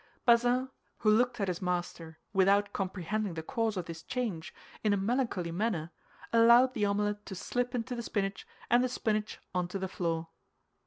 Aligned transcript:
Bazin, 0.25 0.71
who 0.97 1.11
looked 1.11 1.39
at 1.39 1.47
his 1.47 1.61
master, 1.61 2.17
without 2.33 2.73
comprehending 2.73 3.35
the 3.35 3.43
cause 3.43 3.77
of 3.77 3.85
this 3.85 4.01
change, 4.01 4.51
in 4.83 4.93
a 4.93 4.97
melancholy 4.97 5.51
manner, 5.51 5.91
allowed 6.33 6.73
the 6.73 6.85
omelet 6.85 7.23
to 7.27 7.35
slip 7.35 7.75
into 7.75 7.93
the 7.93 8.01
spinach, 8.01 8.47
and 8.71 8.83
the 8.83 8.89
spinach 8.89 9.37
onto 9.53 9.77
the 9.77 9.87
floor. 9.87 10.29